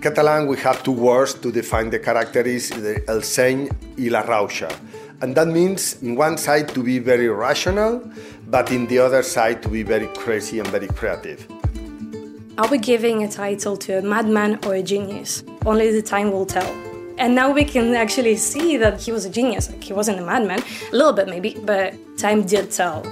[0.00, 3.68] Catalan, we have two words to define the character is the el seny
[3.98, 4.72] y la rauxa.
[5.20, 8.02] And that means, in one side, to be very rational,
[8.48, 11.46] but in the other side, to be very crazy and very creative.
[12.56, 15.44] Are we giving a title to a madman or a genius.
[15.66, 16.70] Only the time will tell.
[17.18, 19.68] And now we can actually see that he was a genius.
[19.68, 23.04] Like he wasn't a madman, a little bit maybe, but time did tell.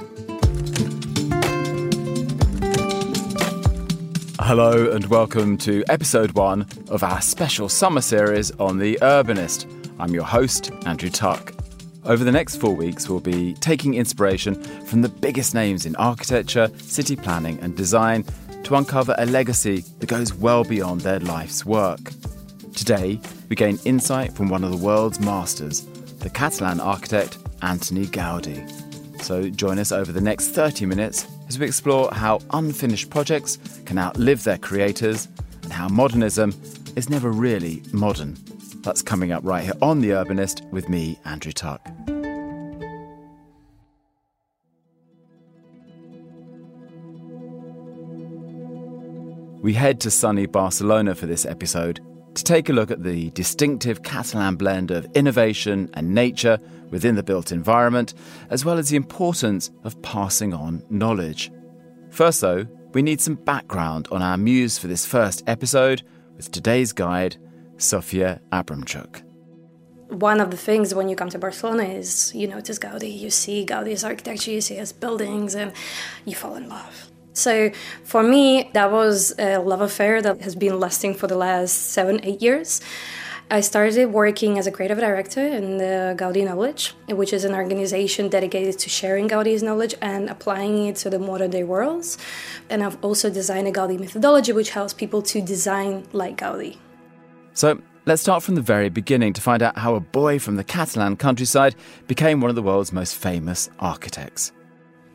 [4.49, 9.67] Hello and welcome to episode one of our special summer series on The Urbanist.
[9.99, 11.53] I'm your host, Andrew Tuck.
[12.07, 14.55] Over the next four weeks, we'll be taking inspiration
[14.87, 18.25] from the biggest names in architecture, city planning, and design
[18.63, 22.11] to uncover a legacy that goes well beyond their life's work.
[22.75, 23.21] Today,
[23.51, 25.83] we gain insight from one of the world's masters,
[26.21, 29.23] the Catalan architect Antoni Gaudi.
[29.23, 33.99] So join us over the next 30 minutes as we explore how unfinished projects can
[33.99, 35.29] outlive their creators
[35.63, 36.55] and how modernism
[36.95, 38.37] is never really modern.
[38.83, 41.81] That's coming up right here on The Urbanist with me, Andrew Tuck.
[49.61, 52.01] We head to sunny Barcelona for this episode
[52.39, 56.59] to take a look at the distinctive Catalan blend of innovation and nature
[56.91, 58.15] within the built environment,
[58.51, 61.51] as well as the importance of passing on knowledge.
[62.11, 66.03] First, though, we need some background on our muse for this first episode
[66.37, 67.37] with today's guide,
[67.77, 69.23] Sofia Abramchuk.
[70.09, 73.67] One of the things when you come to Barcelona is you notice Gaudi, you see
[73.67, 75.73] Gaudi's architecture, you see his buildings, and
[76.25, 77.08] you fall in love.
[77.39, 77.71] So
[78.05, 82.21] for me, that was a love affair that has been lasting for the last seven,
[82.25, 82.81] eight years.
[83.51, 88.29] I started working as a creative director in the Gaudi Knowledge, which is an organization
[88.29, 92.19] dedicated to sharing Gaudi's knowledge and applying it to the modern day worlds.
[92.69, 96.77] And I've also designed a Gaudi methodology, which helps people to design like Gaudi.
[97.55, 100.65] So let's start from the very beginning to find out how a boy from the
[100.65, 101.75] Catalan countryside
[102.07, 104.53] became one of the world's most famous architects.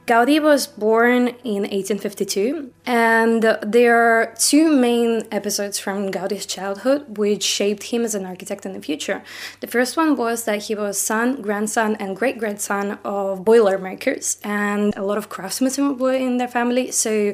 [0.05, 7.41] Gaudi was born in 1852, and there are two main episodes from Gaudi's childhood which
[7.41, 9.23] shaped him as an architect in the future.
[9.61, 14.39] The first one was that he was son, grandson, and great grandson of boiler makers,
[14.43, 17.33] and a lot of craftsmen were in their family, so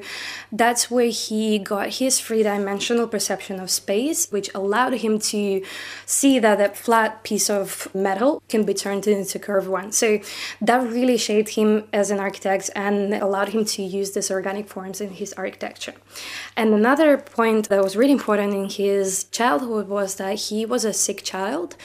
[0.51, 5.63] that's where he got his three dimensional perception of space, which allowed him to
[6.05, 9.91] see that a flat piece of metal can be turned into a curved one.
[9.91, 10.19] So
[10.61, 14.99] that really shaped him as an architect and allowed him to use these organic forms
[14.99, 15.93] in his architecture.
[16.57, 20.91] And another point that was really important in his childhood was that he was a
[20.91, 21.77] sick child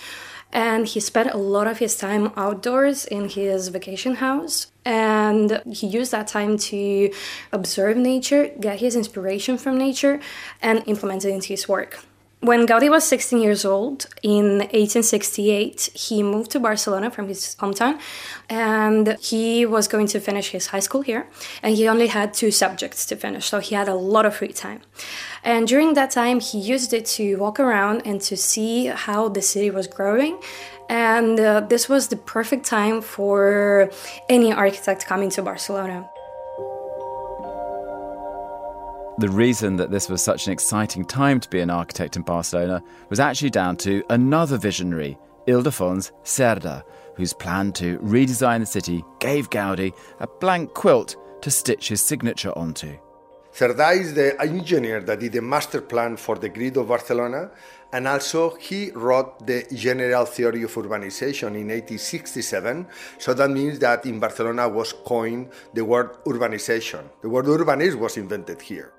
[0.54, 5.86] and he spent a lot of his time outdoors in his vacation house and he
[5.86, 7.12] used that time to
[7.52, 10.20] observe nature get his inspiration from nature
[10.62, 12.04] and implement it into his work
[12.44, 17.98] when Gaudi was 16 years old in 1868, he moved to Barcelona from his hometown
[18.50, 21.26] and he was going to finish his high school here.
[21.62, 24.52] And he only had two subjects to finish, so he had a lot of free
[24.52, 24.82] time.
[25.42, 29.42] And during that time, he used it to walk around and to see how the
[29.42, 30.38] city was growing.
[30.88, 33.90] And uh, this was the perfect time for
[34.28, 36.10] any architect coming to Barcelona.
[39.16, 42.82] The reason that this was such an exciting time to be an architect in Barcelona
[43.10, 45.16] was actually down to another visionary,
[45.46, 46.82] Ildefons Cerda,
[47.14, 52.50] whose plan to redesign the city gave Gaudi a blank quilt to stitch his signature
[52.58, 52.98] onto.
[53.52, 57.52] Cerda is the engineer that did the master plan for the grid of Barcelona,
[57.92, 62.84] and also he wrote the general theory of urbanization in 1867.
[63.18, 67.04] So that means that in Barcelona was coined the word urbanization.
[67.22, 68.92] The word urbanism was invented here.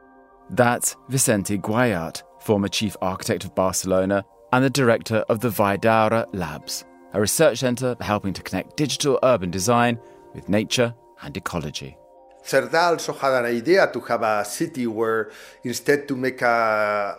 [0.49, 4.23] That's Vicente Guallart, former chief architect of Barcelona
[4.53, 9.51] and the director of the Valldaura Labs, a research centre helping to connect digital urban
[9.51, 9.99] design
[10.33, 11.97] with nature and ecology.
[12.43, 15.31] Cerda also had an idea to have a city where
[15.63, 17.17] instead to make a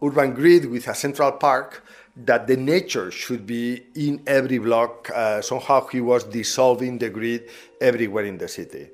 [0.00, 1.84] urban grid with a central park,
[2.24, 5.10] that the nature should be in every block.
[5.14, 7.48] Uh, somehow he was dissolving the grid
[7.80, 8.88] everywhere in the city.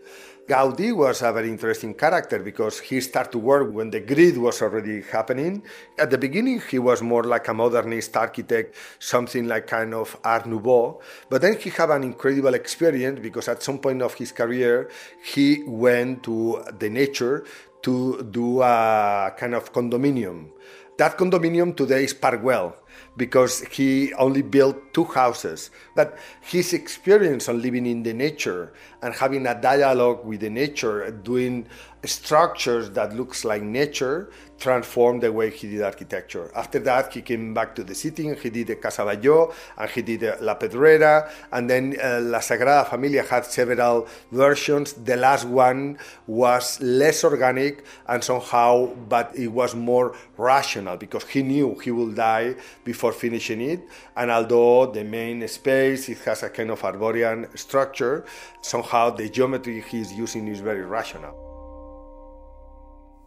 [0.47, 4.61] Gaudi was a very interesting character because he started to work when the grid was
[4.61, 5.63] already happening.
[5.99, 10.45] At the beginning, he was more like a modernist architect, something like kind of Art
[10.45, 11.01] Nouveau.
[11.31, 14.91] But then he had an incredible experience because at some point of his career,
[15.25, 17.45] he went to the nature
[17.81, 20.51] to do a kind of condominium.
[20.99, 22.75] That condominium today is Park Güell
[23.17, 25.71] because he only built two houses.
[25.95, 28.73] But his experience on living in the nature
[29.03, 31.67] and having a dialogue with the nature, doing
[32.07, 36.51] structures that looks like nature, transformed the way he did architecture.
[36.55, 39.91] After that, he came back to the city and he did the Casa Batlló and
[39.91, 44.93] he did La Pedrera, and then uh, La Sagrada Familia had several versions.
[44.95, 51.43] The last one was less organic and somehow, but it was more rational because he
[51.43, 52.55] knew he will die
[52.85, 53.81] before finishing it.
[54.17, 58.25] And although the main space it has a kind of arboreal structure,
[58.63, 61.54] somehow the geometry he's using is very rational.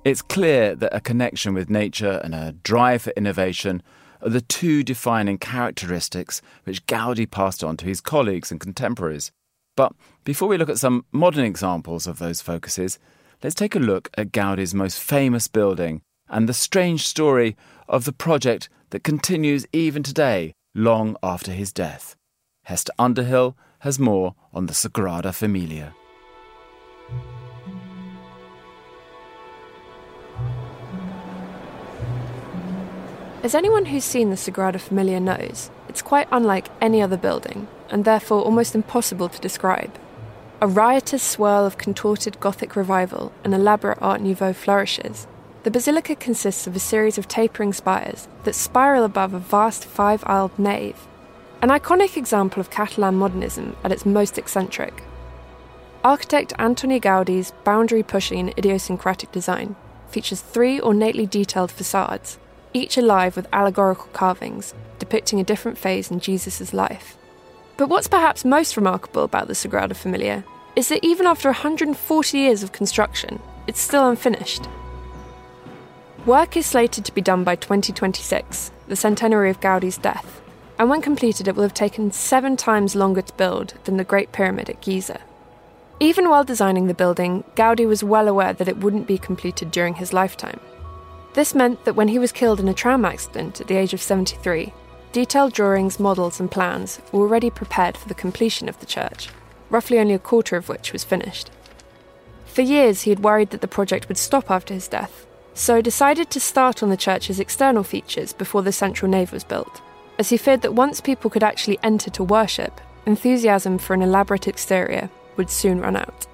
[0.07, 3.83] It's clear that a connection with nature and a drive for innovation
[4.21, 9.33] are the two defining characteristics which Gaudi passed on to his colleagues and contemporaries.
[9.75, 9.92] But
[10.24, 13.00] before we look at some modern examples of those focuses,
[13.44, 17.57] let's take a look at Gaudi's most famous building and the strange story
[17.89, 22.15] of the project that continues even today, long after his death.
[22.63, 25.94] Hester Underhill has more on the Sagrada Familia.
[33.44, 38.04] As anyone who's seen the Sagrada Familia knows, it's quite unlike any other building, and
[38.04, 39.95] therefore almost impossible to describe.
[40.60, 45.28] A riotous swirl of contorted Gothic revival and elaborate Art Nouveau flourishes.
[45.62, 50.24] The basilica consists of a series of tapering spires that spiral above a vast five
[50.24, 51.07] aisled nave,
[51.62, 55.04] an iconic example of Catalan modernism at its most eccentric.
[56.04, 59.75] Architect Antoni Gaudi's boundary pushing idiosyncratic design
[60.10, 62.39] features three ornately detailed facades
[62.77, 67.18] each alive with allegorical carvings depicting a different phase in Jesus' life.
[67.77, 70.44] But what's perhaps most remarkable about the Sagrada Familia
[70.75, 74.68] is that even after 140 years of construction, it's still unfinished.
[76.25, 80.41] Work is slated to be done by 2026, the centenary of Gaudi's death,
[80.79, 84.31] and when completed, it will have taken seven times longer to build than the Great
[84.31, 85.21] Pyramid at Giza.
[86.00, 89.95] Even while designing the building, Gaudi was well aware that it wouldn't be completed during
[89.95, 90.59] his lifetime.
[91.38, 94.01] This meant that when he was killed in a tram accident at the age of
[94.01, 94.74] 73,
[95.12, 99.30] detailed drawings, models, and plans were already prepared for the completion of the church,
[99.69, 101.51] roughly only a quarter of which was finished.
[102.48, 106.31] For years, he had worried that the project would stop after his death, so decided
[106.31, 109.80] to start on the church's external features before the central nave was built,
[110.18, 114.48] as he feared that once people could actually enter to worship, enthusiasm for an elaborate
[114.48, 116.25] exterior would soon run out.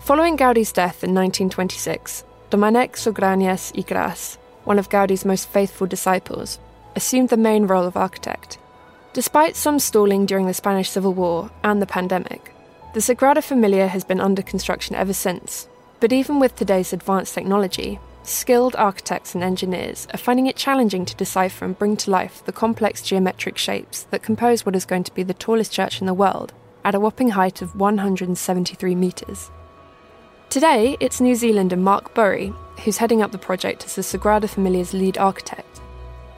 [0.00, 6.58] Following Gaudi's death in 1926, Domènec Sugranyes i Gras, one of Gaudi's most faithful disciples,
[6.96, 8.56] assumed the main role of architect.
[9.12, 12.54] Despite some stalling during the Spanish Civil War and the pandemic,
[12.94, 15.68] the Sagrada Familia has been under construction ever since.
[16.00, 21.16] But even with today's advanced technology, skilled architects and engineers are finding it challenging to
[21.16, 25.12] decipher and bring to life the complex geometric shapes that compose what is going to
[25.12, 29.50] be the tallest church in the world at a whopping height of 173 metres.
[30.50, 34.94] Today, it's New Zealander Mark Burry who's heading up the project as the Sagrada Familia's
[34.94, 35.82] lead architect.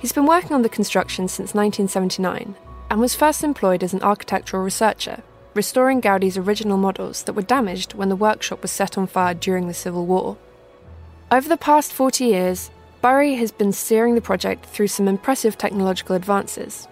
[0.00, 2.56] He's been working on the construction since 1979
[2.90, 5.22] and was first employed as an architectural researcher,
[5.54, 9.68] restoring Gaudi's original models that were damaged when the workshop was set on fire during
[9.68, 10.36] the Civil War.
[11.30, 16.16] Over the past 40 years, Burry has been steering the project through some impressive technological
[16.16, 16.88] advances.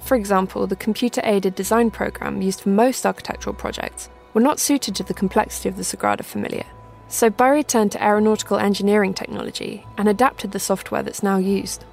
[0.00, 4.94] For example, the computer aided design program used for most architectural projects were not suited
[4.96, 6.66] to the complexity of the Sagrada Familia.
[7.08, 11.84] So Burry turned to aeronautical engineering technology and adapted the software that's now used.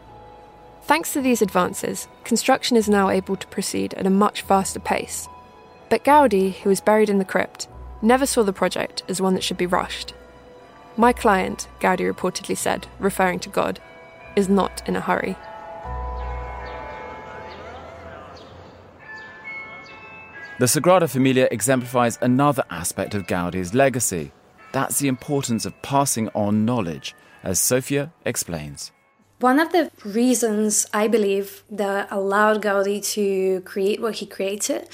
[0.83, 5.27] Thanks to these advances, construction is now able to proceed at a much faster pace.
[5.89, 7.67] But Gaudi, who was buried in the crypt,
[8.01, 10.13] never saw the project as one that should be rushed.
[10.95, 13.79] My client, Gaudi reportedly said, referring to God,
[14.35, 15.35] is not in a hurry.
[20.59, 24.33] The Sagrada Familia exemplifies another aspect of Gaudi's legacy.
[24.73, 28.91] That's the importance of passing on knowledge, as Sofia explains.
[29.39, 34.89] One of the reasons I believe that allowed Gaudi to create what he created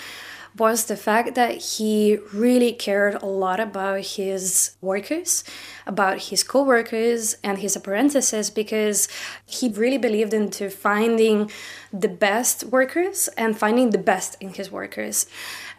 [0.58, 5.44] was the fact that he really cared a lot about his workers,
[5.86, 9.08] about his co-workers and his apprentices because
[9.46, 11.52] he really believed into finding
[12.00, 15.28] the best workers and finding the best in his workers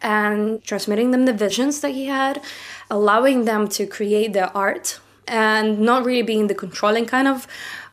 [0.01, 2.43] and transmitting them the visions that he had,
[2.91, 7.47] allowing them to create their art and not really being the controlling kind of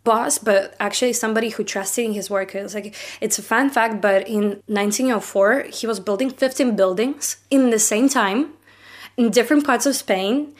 [0.03, 2.73] boss, but actually somebody who trusted in his workers.
[2.73, 7.79] Like it's a fun fact, but in 1904 he was building 15 buildings in the
[7.79, 8.53] same time
[9.17, 10.53] in different parts of Spain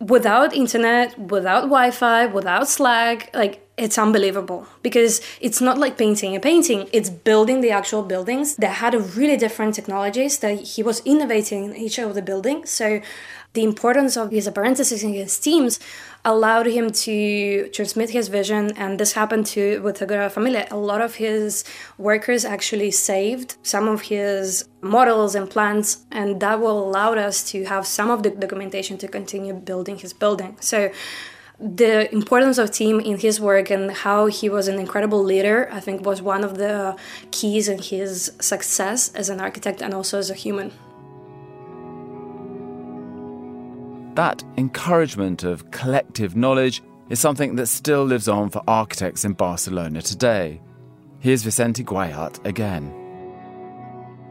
[0.00, 6.36] without internet, without Wi-Fi, without Slack, like it's unbelievable because it's not like painting.
[6.36, 10.82] A painting it's building the actual buildings that had a really different technologies that he
[10.82, 12.70] was innovating in each of the buildings.
[12.70, 13.00] So
[13.54, 15.80] the importance of his apprentices and his teams
[16.24, 20.66] allowed him to transmit his vision and this happened to with Sagrada Familia.
[20.70, 21.64] A lot of his
[21.96, 27.64] workers actually saved some of his models and plans and that will allow us to
[27.64, 30.56] have some of the documentation to continue building his building.
[30.60, 30.90] So
[31.60, 35.80] the importance of team in his work and how he was an incredible leader, I
[35.80, 36.96] think, was one of the
[37.32, 40.72] keys in his success as an architect and also as a human.
[44.14, 50.02] That encouragement of collective knowledge is something that still lives on for architects in Barcelona
[50.02, 50.60] today.
[51.18, 52.94] Here's Vicente Guallart again.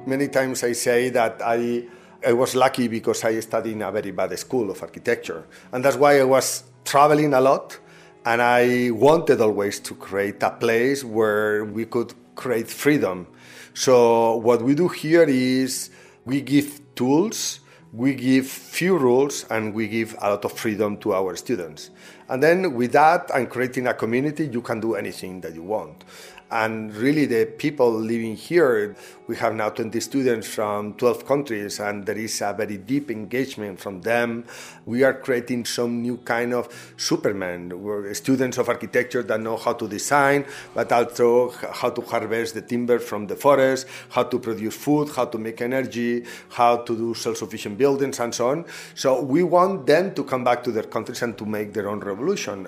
[0.05, 1.83] Many times I say that I,
[2.25, 5.45] I was lucky because I studied in a very bad school of architecture.
[5.73, 7.77] And that's why I was traveling a lot,
[8.25, 13.27] and I wanted always to create a place where we could create freedom.
[13.73, 15.89] So what we do here is
[16.23, 17.59] we give tools,
[17.91, 21.89] we give few rules, and we give a lot of freedom to our students.
[22.29, 26.03] And then with that and creating a community, you can do anything that you want.
[26.49, 28.95] And really, the people living here,
[29.27, 33.81] we have now 20 students from 12 countries, and there is a very deep engagement
[33.81, 34.45] from them.
[34.85, 39.73] We are creating some new kind of supermen, We're students of architecture that know how
[39.73, 44.77] to design, but also how to harvest the timber from the forest, how to produce
[44.77, 48.65] food, how to make energy, how to do self sufficient buildings, and so on.
[48.95, 51.99] So, we want them to come back to their countries and to make their own
[51.99, 52.16] revolution.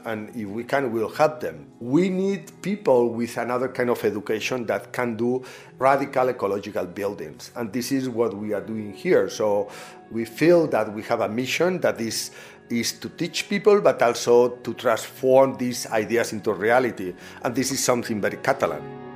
[0.06, 1.72] And if we can, we'll help them.
[1.80, 5.44] We need people with another kind of education that can do
[5.78, 7.52] radical ecological buildings.
[7.56, 9.30] And this is what we are doing here.
[9.30, 9.70] So
[10.12, 12.32] we feel that we have a mission that is
[12.70, 17.16] is to teach people but also to transform these ideas into reality.
[17.44, 19.09] And this is something very Catalan.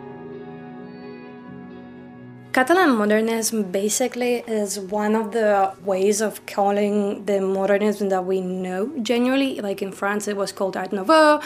[2.54, 8.92] Catalan modernism basically is one of the ways of calling the modernism that we know
[9.02, 9.60] generally.
[9.60, 11.42] Like in France, it was called Art Nouveau,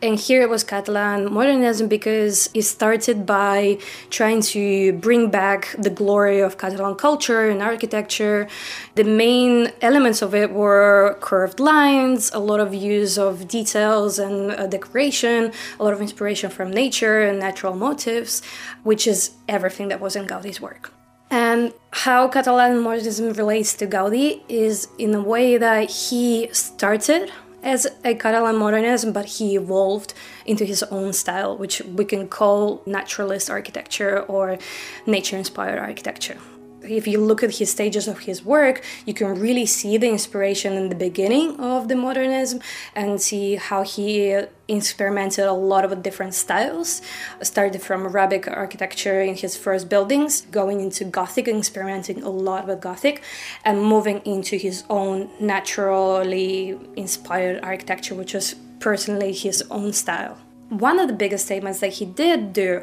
[0.00, 3.78] and here it was Catalan modernism because it started by
[4.10, 8.46] trying to bring back the glory of Catalan culture and architecture.
[8.94, 14.52] The main elements of it were curved lines, a lot of use of details and
[14.52, 15.50] uh, decoration,
[15.80, 18.42] a lot of inspiration from nature and natural motifs,
[18.84, 20.28] which is everything that was in
[20.60, 20.92] Work.
[21.30, 27.32] And how Catalan modernism relates to Gaudi is in a way that he started
[27.62, 32.82] as a Catalan modernism, but he evolved into his own style, which we can call
[32.86, 34.58] naturalist architecture or
[35.06, 36.36] nature inspired architecture
[36.84, 40.74] if you look at his stages of his work, you can really see the inspiration
[40.74, 42.60] in the beginning of the modernism
[42.94, 47.02] and see how he experimented a lot of different styles.
[47.42, 52.80] Started from Arabic architecture in his first buildings, going into Gothic, experimenting a lot with
[52.80, 53.22] Gothic,
[53.64, 60.38] and moving into his own naturally inspired architecture, which was personally his own style.
[60.68, 62.82] One of the biggest statements that he did do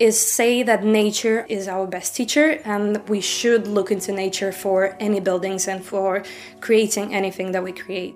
[0.00, 4.96] is say that nature is our best teacher and we should look into nature for
[4.98, 6.24] any buildings and for
[6.60, 8.14] creating anything that we create.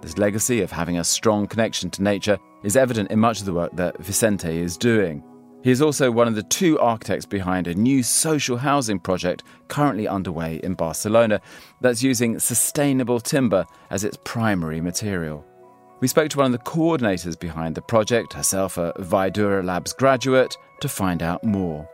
[0.00, 3.52] This legacy of having a strong connection to nature is evident in much of the
[3.52, 5.22] work that Vicente is doing.
[5.62, 10.08] He is also one of the two architects behind a new social housing project currently
[10.08, 11.40] underway in Barcelona
[11.82, 15.44] that's using sustainable timber as its primary material.
[16.02, 20.52] We spoke to one of the coordinators behind the project, herself a Valldaura Labs graduate,
[20.80, 21.88] to find out more.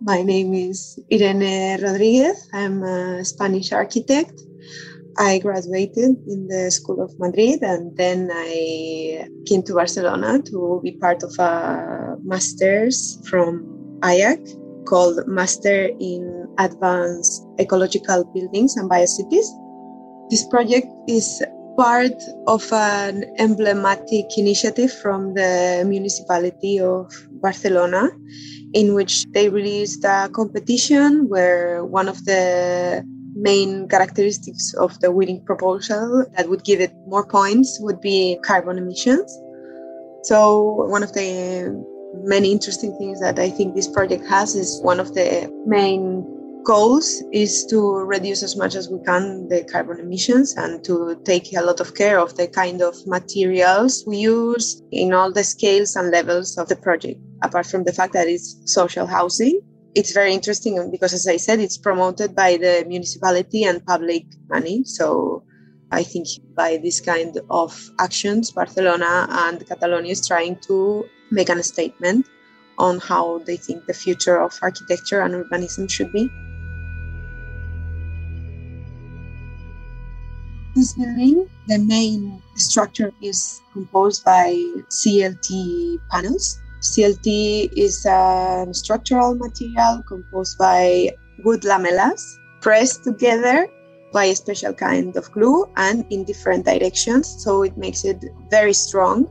[0.00, 2.50] My name is Irene Rodriguez.
[2.52, 4.42] I'm a Spanish architect.
[5.16, 10.98] I graduated in the School of Madrid and then I came to Barcelona to be
[10.98, 13.62] part of a master's from
[14.00, 19.46] IAC called Master in Advanced Ecological Buildings and Biocities.
[20.30, 21.42] This project is
[21.76, 27.12] part of an emblematic initiative from the municipality of
[27.42, 28.10] Barcelona,
[28.72, 33.04] in which they released a competition where one of the
[33.34, 38.78] main characteristics of the winning proposal that would give it more points would be carbon
[38.78, 39.30] emissions.
[40.22, 41.84] So, one of the
[42.22, 46.33] many interesting things that I think this project has is one of the main
[46.64, 51.54] goals is to reduce as much as we can the carbon emissions and to take
[51.54, 55.94] a lot of care of the kind of materials we use in all the scales
[55.94, 57.20] and levels of the project.
[57.42, 59.60] Apart from the fact that it's social housing,
[59.94, 64.84] it's very interesting because, as I said, it's promoted by the municipality and public money.
[64.84, 65.44] So
[65.92, 71.62] I think by this kind of actions, Barcelona and Catalonia is trying to make a
[71.62, 72.26] statement
[72.78, 76.28] on how they think the future of architecture and urbanism should be.
[80.84, 84.52] This building, the main structure is composed by
[84.90, 86.60] CLT panels.
[86.82, 91.08] CLT is a structural material composed by
[91.42, 93.66] wood lamellas pressed together
[94.12, 97.42] by a special kind of glue and in different directions.
[97.42, 99.26] So it makes it very strong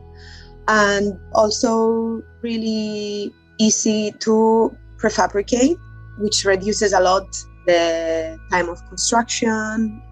[0.66, 5.78] and also really easy to prefabricate,
[6.18, 7.28] which reduces a lot
[7.64, 10.02] the time of construction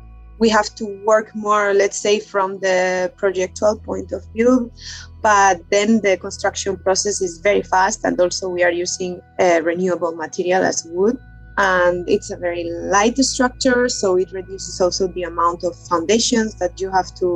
[0.42, 4.72] we have to work more, let's say, from the projectual point of view,
[5.28, 10.14] but then the construction process is very fast, and also we are using a renewable
[10.24, 11.16] material as wood.
[11.58, 16.80] And it's a very light structure, so it reduces also the amount of foundations that
[16.80, 17.30] you have to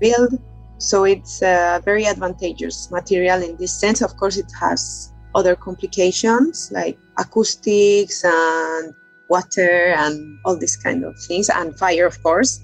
[0.00, 0.32] build.
[0.78, 4.00] So it's a very advantageous material in this sense.
[4.00, 8.94] Of course, it has other complications like acoustics and
[9.28, 12.60] water and all these kind of things and fire of course.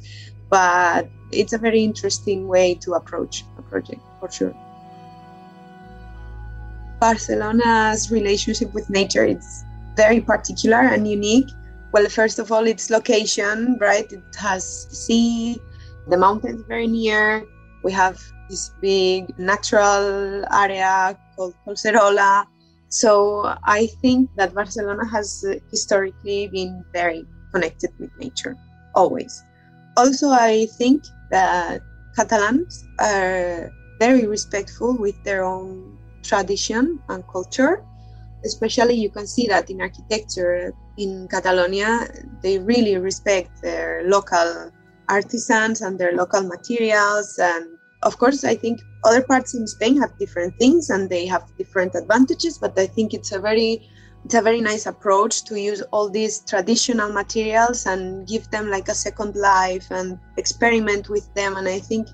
[0.49, 4.55] But it's a very interesting way to approach a project for sure.
[7.01, 9.65] Barcelona's relationship with nature is
[9.97, 11.49] very particular and unique.
[11.93, 14.11] Well first of all its location right?
[14.13, 15.59] It has sea
[16.09, 17.45] the mountains very near.
[17.83, 22.45] We have this big natural area called Collserola
[22.93, 28.55] so I think that Barcelona has uh, historically been very connected with nature,
[28.95, 29.43] always.
[29.97, 31.81] Also, I think that
[32.15, 37.83] Catalans are very respectful with their own tradition and culture.
[38.45, 42.07] Especially, you can see that in architecture in Catalonia,
[42.43, 44.71] they really respect their local
[45.09, 47.39] artisans and their local materials.
[47.39, 51.45] And of course, I think other parts in Spain have different things and they have
[51.57, 53.89] different advantages, but I think it's a very
[54.25, 58.87] it's a very nice approach to use all these traditional materials and give them like
[58.89, 61.57] a second life and experiment with them.
[61.57, 62.07] And I think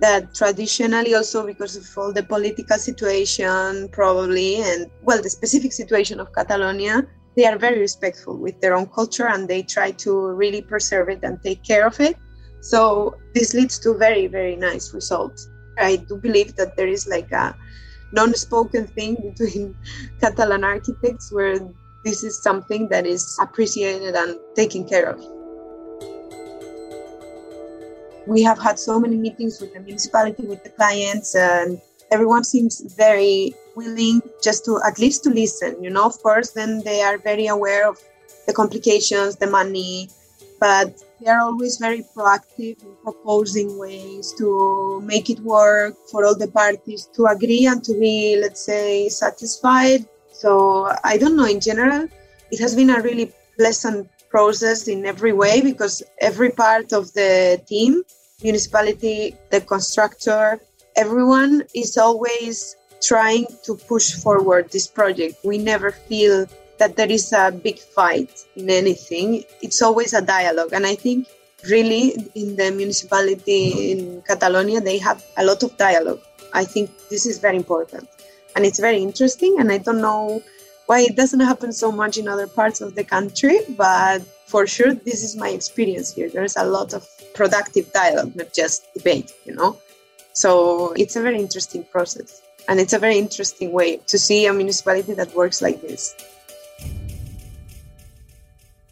[0.00, 6.20] that traditionally also because of all the political situation probably and well the specific situation
[6.20, 7.04] of Catalonia,
[7.36, 11.20] they are very respectful with their own culture and they try to really preserve it
[11.24, 12.16] and take care of it.
[12.60, 15.48] So this leads to very, very nice results.
[15.78, 17.56] I do believe that there is like a
[18.12, 19.76] non-spoken thing between
[20.20, 21.58] Catalan architects where
[22.04, 25.24] this is something that is appreciated and taken care of.
[28.26, 32.80] We have had so many meetings with the municipality, with the clients, and everyone seems
[32.94, 35.82] very willing just to at least to listen.
[35.82, 37.98] You know, of course, then they are very aware of
[38.46, 40.10] the complications, the money,
[40.60, 46.36] but they are always very proactive in proposing ways to make it work for all
[46.36, 50.06] the parties to agree and to be, let's say, satisfied.
[50.32, 51.46] So I don't know.
[51.46, 52.08] In general,
[52.50, 57.60] it has been a really pleasant process in every way because every part of the
[57.66, 58.02] team,
[58.42, 60.60] municipality, the constructor,
[60.96, 65.36] everyone is always trying to push forward this project.
[65.44, 66.46] We never feel
[66.78, 69.44] that there is a big fight in anything.
[69.62, 70.72] It's always a dialogue.
[70.72, 71.28] And I think
[71.68, 76.20] really in the municipality in Catalonia, they have a lot of dialogue.
[76.52, 78.08] I think this is very important.
[78.56, 79.56] And it's very interesting.
[79.58, 80.42] And I don't know
[80.86, 84.94] why it doesn't happen so much in other parts of the country, but for sure,
[84.94, 86.30] this is my experience here.
[86.30, 89.76] There's a lot of productive dialogue, not just debate, you know?
[90.32, 92.40] So it's a very interesting process.
[92.68, 96.14] And it's a very interesting way to see a municipality that works like this.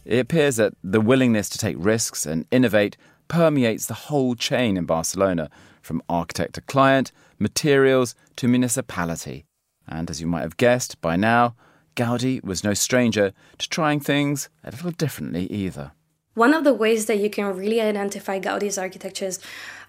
[0.06, 4.86] It appears that the willingness to take risks and innovate permeates the whole chain in
[4.86, 5.50] Barcelona,
[5.82, 9.46] from architect to client, materials to municipality.
[9.88, 11.56] And as you might have guessed by now,
[11.96, 15.90] Gaudi was no stranger to trying things a little differently either.
[16.34, 19.40] One of the ways that you can really identify Gaudi's architecture is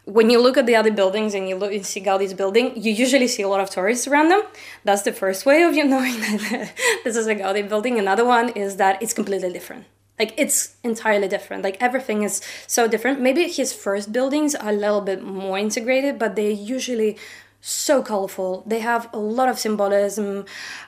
[0.06, 2.92] when you look at the other buildings and you look and see Gaudi's building, you
[2.92, 4.42] usually see a lot of tourists around them.
[4.84, 6.72] That's the first way of you knowing that
[7.04, 8.00] this is a Gaudi building.
[8.00, 9.86] Another one is that it's completely different.
[10.20, 11.64] Like it's entirely different.
[11.64, 13.22] Like everything is so different.
[13.22, 17.18] Maybe his first buildings are a little bit more integrated, but they're usually
[17.62, 18.64] so colorful.
[18.66, 20.46] They have a lot of symbolism.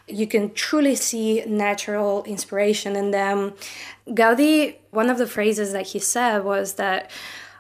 [0.08, 3.54] You can truly see natural inspiration in them.
[4.08, 7.12] Gaudi, one of the phrases that he said was that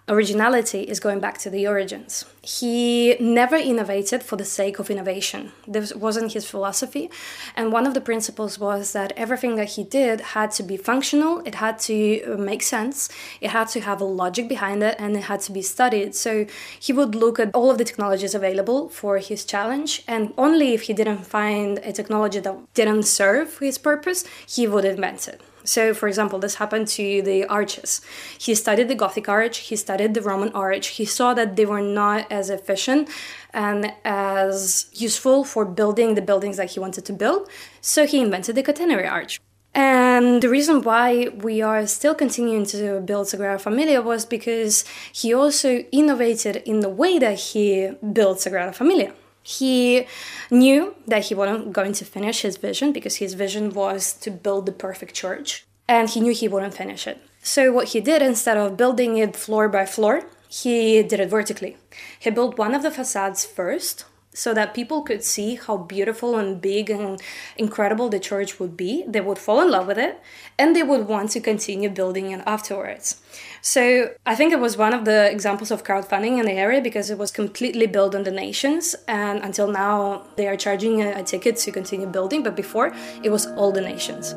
[0.09, 2.25] originality is going back to the origins.
[2.41, 5.51] He never innovated for the sake of innovation.
[5.67, 7.11] This wasn't his philosophy.
[7.55, 11.39] And one of the principles was that everything that he did had to be functional,
[11.45, 15.15] it had to uh, make sense, it had to have a logic behind it, and
[15.15, 16.15] it had to be studied.
[16.15, 16.45] So
[16.79, 20.83] he would look at all of the technologies available for his challenge, and only if
[20.83, 25.41] he didn't find a technology that didn't serve his purpose, he would invent it.
[25.63, 28.01] So, for example, this happened to the arches.
[28.37, 30.87] He studied the Gothic arch, he studied the Roman arch.
[30.87, 33.09] He saw that they were not as efficient
[33.53, 37.49] and as useful for building the buildings that he wanted to build.
[37.81, 39.39] So, he invented the catenary arch.
[39.73, 45.33] And the reason why we are still continuing to build Sagrada Familia was because he
[45.33, 49.13] also innovated in the way that he built Sagrada Familia.
[49.43, 50.05] He
[50.51, 54.65] knew that he wasn't going to finish his vision because his vision was to build
[54.65, 57.19] the perfect church, and he knew he wouldn't finish it.
[57.41, 61.77] So, what he did instead of building it floor by floor, he did it vertically.
[62.19, 64.05] He built one of the facades first,
[64.39, 67.21] so that people could see how beautiful and big and
[67.57, 69.03] incredible the church would be.
[69.05, 70.17] They would fall in love with it
[70.57, 73.21] and they would want to continue building it afterwards.
[73.61, 77.09] So I think it was one of the examples of crowdfunding in the area because
[77.09, 78.95] it was completely built on donations.
[79.07, 83.29] And until now, they are charging a, a ticket to continue building, but before it
[83.29, 84.31] was all donations.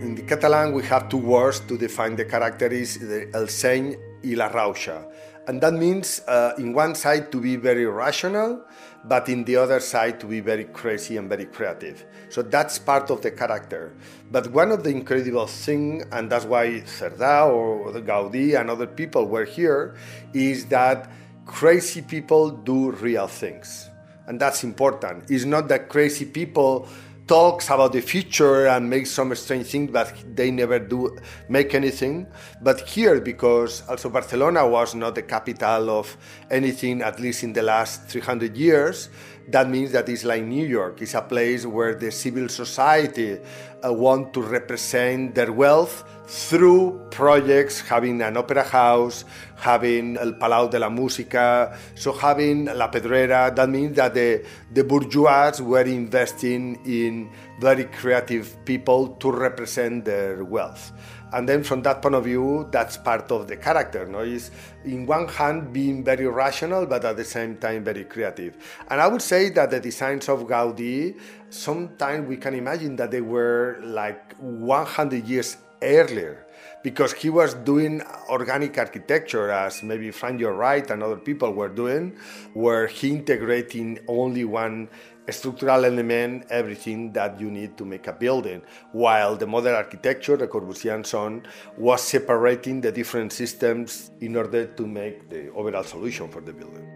[0.00, 3.96] In the Catalan, we have two words to define the character is the el seny
[4.24, 5.04] y la rauxa
[5.46, 8.62] and that means, uh, in one side, to be very rational,
[9.04, 12.04] but in the other side, to be very crazy and very creative.
[12.28, 13.94] So that's part of the character.
[14.32, 19.26] But one of the incredible things, and that's why Cerdà or Gaudí and other people
[19.26, 19.94] were here,
[20.34, 21.10] is that
[21.46, 23.88] crazy people do real things.
[24.26, 25.30] And that's important.
[25.30, 26.88] It's not that crazy people
[27.26, 31.16] talks about the future and make some strange things, but they never do
[31.48, 32.26] make anything.
[32.62, 36.16] But here, because also Barcelona was not the capital of
[36.50, 39.08] anything, at least in the last 300 years,
[39.48, 41.00] that means that it's like New York.
[41.02, 43.38] It's a place where the civil society
[43.84, 49.24] uh, want to represent their wealth through projects, having an opera house,
[49.56, 53.54] having El Palau de la Música, so having La Pedrera.
[53.54, 57.30] That means that the, the bourgeois were investing in
[57.60, 60.92] very creative people to represent their wealth.
[61.32, 64.06] And then from that point of view, that's part of the character.
[64.06, 64.20] No?
[64.20, 64.50] Is
[64.84, 68.56] in one hand being very rational, but at the same time very creative.
[68.88, 71.18] And I would say that the designs of Gaudi,
[71.50, 76.46] sometimes we can imagine that they were like 100 years earlier
[76.82, 81.68] because he was doing organic architecture as maybe Frank Lloyd Wright and other people were
[81.68, 82.16] doing,
[82.54, 84.88] where he integrating only one
[85.28, 88.62] structural element, everything that you need to make a building,
[88.92, 91.42] while the modern architecture, the Corbusier and so
[91.76, 96.86] was separating the different systems in order to make the overall solution for the building.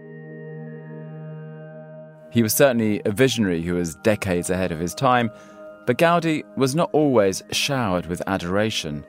[2.31, 5.29] He was certainly a visionary who was decades ahead of his time,
[5.85, 9.05] but Gaudi was not always showered with adoration.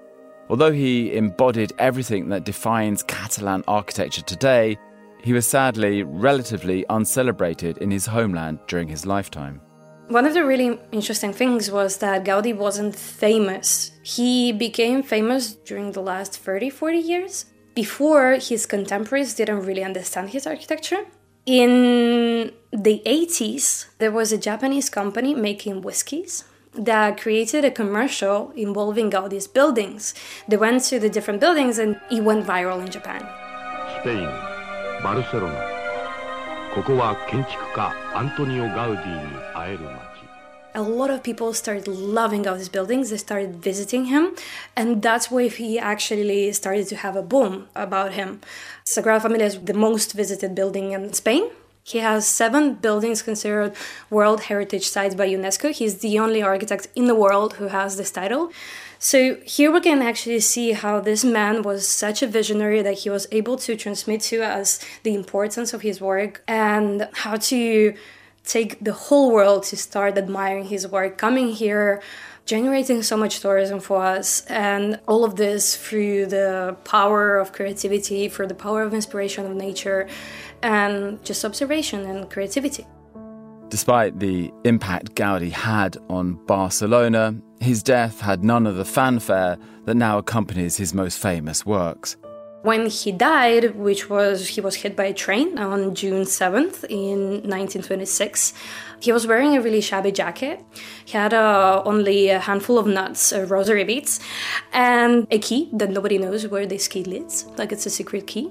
[0.49, 4.79] Although he embodied everything that defines Catalan architecture today,
[5.23, 9.61] he was sadly relatively uncelebrated in his homeland during his lifetime.
[10.09, 13.93] One of the really interesting things was that Gaudi wasn't famous.
[14.03, 17.47] He became famous during the last 30, 40 years.
[17.75, 21.05] Before, his contemporaries didn't really understand his architecture.
[21.47, 29.10] In the 80s, there was a Japanese company making whiskies that created a commercial involving
[29.10, 30.14] Gaudi's buildings.
[30.48, 33.22] They went to the different buildings and it went viral in Japan.
[34.00, 34.30] Spain,
[35.02, 35.78] Barcelona.
[36.76, 40.18] ここは建築家アントニオ・ガウディに会える街。
[40.78, 43.10] a lot of people started loving Gaudi's buildings.
[43.10, 44.36] They started visiting him,
[44.76, 48.42] and that's why he actually started to have a boom about him.
[48.86, 51.50] Sagrada Familia is the most visited building in Spain.
[51.85, 53.75] he has seven buildings considered
[54.09, 55.73] World Heritage Sites by UNESCO.
[55.73, 58.53] He's the only architect in the world who has this title.
[59.01, 63.11] So here we can actually see how this man was such a visionary that he
[63.11, 67.95] was able to transmit to us the importance of his work and how to
[68.45, 72.01] take the whole world to start admiring his work, coming here,
[72.45, 78.29] generating so much tourism for us, and all of this through the power of creativity,
[78.29, 80.09] through the power of inspiration of nature,
[80.63, 82.87] and just observation and creativity.
[83.69, 89.95] Despite the impact Gaudi had on Barcelona, his death had none of the fanfare that
[89.95, 92.17] now accompanies his most famous works.
[92.63, 97.43] When he died, which was he was hit by a train on June 7th in
[97.51, 98.55] 1926,
[99.01, 100.65] he was wearing a really shabby jacket.
[101.05, 104.21] He had uh, only a handful of nuts, uh, rosary beads,
[104.73, 108.49] and a key that nobody knows where this key leads, like it's a secret key.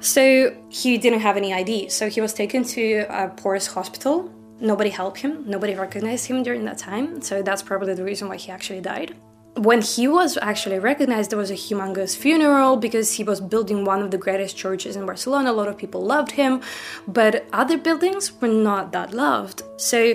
[0.00, 1.90] So he didn't have any ID.
[1.90, 4.32] So he was taken to a poorest hospital.
[4.58, 5.44] Nobody helped him.
[5.46, 7.20] Nobody recognized him during that time.
[7.20, 9.14] So that's probably the reason why he actually died
[9.56, 14.00] when he was actually recognized, there was a humongous funeral because he was building one
[14.00, 15.50] of the greatest churches in Barcelona.
[15.50, 16.62] A lot of people loved him,
[17.08, 19.62] but other buildings were not that loved.
[19.76, 20.14] So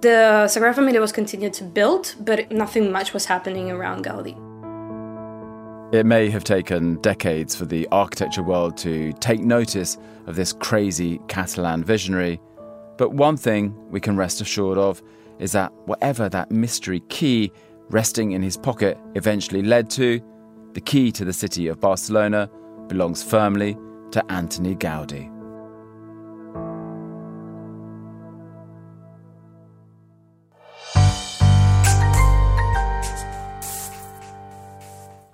[0.00, 4.36] the Sagrada Familia was continued to build, but nothing much was happening around Gaudi.
[5.94, 11.20] It may have taken decades for the architecture world to take notice of this crazy
[11.28, 12.40] Catalan visionary,
[12.98, 15.00] but one thing we can rest assured of
[15.38, 17.52] is that whatever that mystery key
[17.88, 20.20] resting in his pocket eventually led to,
[20.72, 22.50] the key to the city of Barcelona
[22.88, 23.74] belongs firmly
[24.10, 25.32] to Antoni Gaudi.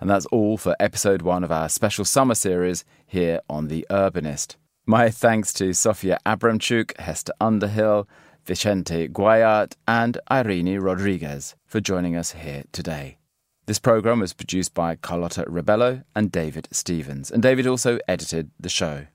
[0.01, 4.57] And that's all for episode one of our special summer series here on The Urbanist.
[4.85, 8.09] My thanks to Sofia Abramchuk, Hester Underhill,
[8.45, 13.19] Vicente Guallart, and Irene Rodriguez for joining us here today.
[13.67, 18.69] This program was produced by Carlotta Rebello and David Stevens, and David also edited the
[18.69, 19.07] show.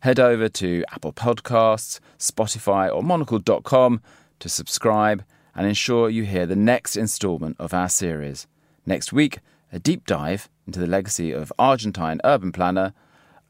[0.00, 4.00] Head over to Apple Podcasts, Spotify, or monocle.com
[4.38, 5.22] to subscribe
[5.54, 8.46] and ensure you hear the next installment of our series.
[8.86, 9.40] Next week,
[9.70, 12.94] a deep dive into the legacy of Argentine urban planner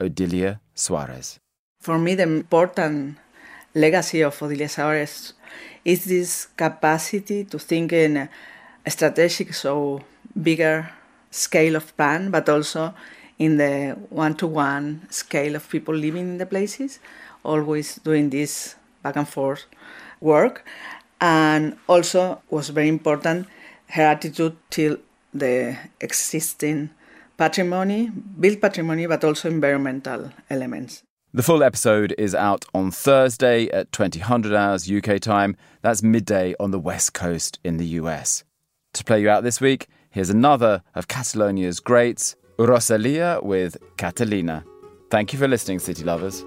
[0.01, 1.39] Odilia Suarez.
[1.81, 3.19] For me, the important
[3.75, 5.35] legacy of Odilia Suarez
[5.85, 8.29] is this capacity to think in
[8.85, 10.03] a strategic, so
[10.41, 10.91] bigger
[11.31, 12.95] scale of plan, but also
[13.39, 17.01] in the one-to-one scale of people living in the places,
[17.43, 19.65] always doing this back and forth
[20.21, 20.65] work.
[21.21, 23.47] And also was very important
[23.89, 24.97] her attitude till
[25.35, 26.91] the existing
[27.37, 31.03] patrimony, built patrimony, but also environmental elements.
[31.33, 35.57] The full episode is out on Thursday at 2000 hours UK time.
[35.81, 38.43] That's midday on the West Coast in the US.
[38.95, 44.65] To play you out this week, here's another of Catalonia's greats, Rosalia with Catalina.
[45.09, 46.45] Thank you for listening, City Lovers.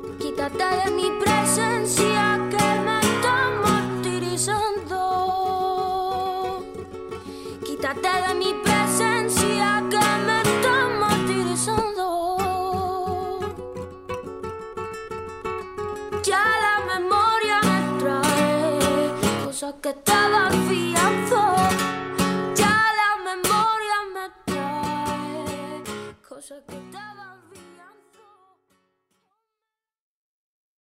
[19.84, 20.13] que te
[20.69, 21.56] fianzó.
[22.56, 25.84] Ya la memoria me trae
[26.26, 26.83] cosas que.